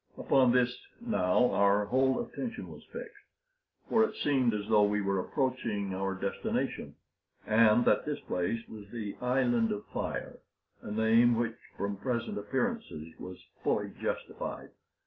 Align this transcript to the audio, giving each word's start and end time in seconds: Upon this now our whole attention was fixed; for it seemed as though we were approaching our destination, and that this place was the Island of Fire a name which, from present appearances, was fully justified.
Upon 0.17 0.51
this 0.51 0.75
now 0.99 1.51
our 1.51 1.85
whole 1.85 2.19
attention 2.21 2.69
was 2.71 2.83
fixed; 2.85 3.23
for 3.87 4.03
it 4.03 4.15
seemed 4.15 4.51
as 4.51 4.67
though 4.67 4.81
we 4.81 4.99
were 4.99 5.19
approaching 5.19 5.93
our 5.93 6.15
destination, 6.15 6.95
and 7.45 7.85
that 7.85 8.03
this 8.03 8.19
place 8.21 8.67
was 8.67 8.89
the 8.89 9.15
Island 9.21 9.71
of 9.71 9.85
Fire 9.93 10.39
a 10.81 10.89
name 10.89 11.35
which, 11.35 11.59
from 11.77 11.97
present 11.97 12.39
appearances, 12.39 13.13
was 13.19 13.45
fully 13.63 13.89
justified. 14.01 14.71